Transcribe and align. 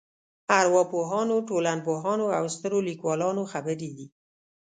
ارواپوهانو 0.59 1.35
ټولنپوهانو 1.49 2.25
او 2.37 2.45
سترو 2.55 2.79
لیکوالانو 2.89 3.43
خبرې 3.51 3.89
دي. 3.97 4.07